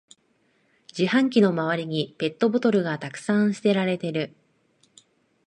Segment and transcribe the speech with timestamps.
[0.97, 4.33] 自販機の周りにペットボトルがたくさん捨てられてる